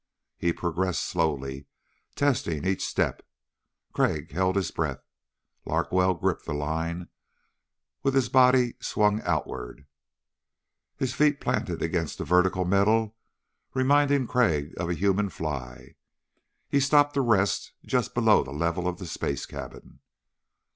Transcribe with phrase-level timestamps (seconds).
[0.39, 1.67] He progressed slowly,
[2.15, 3.21] testing each step.
[3.93, 5.03] Crag held his breath.
[5.63, 7.09] Larkwell gripped the line
[8.01, 9.85] with his body swung outward,
[10.97, 13.15] his feet planted against the vertical metal,
[13.75, 15.93] reminding Crag of a human fly.
[16.67, 19.99] He stopped to rest just below the level of the space cabin.